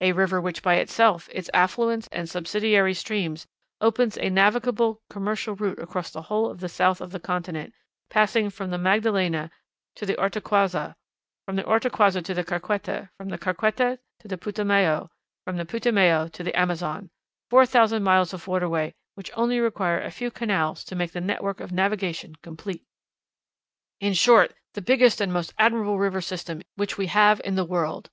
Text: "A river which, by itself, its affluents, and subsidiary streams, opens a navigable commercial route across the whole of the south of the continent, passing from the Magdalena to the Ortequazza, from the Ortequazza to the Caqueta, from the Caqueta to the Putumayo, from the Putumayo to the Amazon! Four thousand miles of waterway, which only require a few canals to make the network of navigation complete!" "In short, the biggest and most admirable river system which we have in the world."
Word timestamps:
"A 0.00 0.12
river 0.12 0.40
which, 0.40 0.62
by 0.62 0.76
itself, 0.76 1.28
its 1.32 1.50
affluents, 1.52 2.08
and 2.12 2.30
subsidiary 2.30 2.94
streams, 2.94 3.48
opens 3.80 4.16
a 4.16 4.30
navigable 4.30 5.02
commercial 5.10 5.56
route 5.56 5.80
across 5.80 6.08
the 6.12 6.22
whole 6.22 6.48
of 6.48 6.60
the 6.60 6.68
south 6.68 7.00
of 7.00 7.10
the 7.10 7.18
continent, 7.18 7.74
passing 8.08 8.48
from 8.50 8.70
the 8.70 8.78
Magdalena 8.78 9.50
to 9.96 10.06
the 10.06 10.14
Ortequazza, 10.20 10.94
from 11.44 11.56
the 11.56 11.64
Ortequazza 11.64 12.22
to 12.26 12.32
the 12.32 12.44
Caqueta, 12.44 13.08
from 13.18 13.28
the 13.30 13.38
Caqueta 13.38 13.98
to 14.20 14.28
the 14.28 14.38
Putumayo, 14.38 15.10
from 15.44 15.56
the 15.56 15.66
Putumayo 15.66 16.28
to 16.28 16.44
the 16.44 16.56
Amazon! 16.56 17.10
Four 17.50 17.66
thousand 17.66 18.04
miles 18.04 18.32
of 18.32 18.46
waterway, 18.46 18.94
which 19.16 19.32
only 19.34 19.58
require 19.58 20.00
a 20.00 20.12
few 20.12 20.30
canals 20.30 20.84
to 20.84 20.94
make 20.94 21.10
the 21.10 21.20
network 21.20 21.58
of 21.58 21.72
navigation 21.72 22.36
complete!" 22.36 22.84
"In 23.98 24.12
short, 24.14 24.54
the 24.74 24.80
biggest 24.80 25.20
and 25.20 25.32
most 25.32 25.54
admirable 25.58 25.98
river 25.98 26.20
system 26.20 26.62
which 26.76 26.96
we 26.96 27.08
have 27.08 27.40
in 27.44 27.56
the 27.56 27.64
world." 27.64 28.10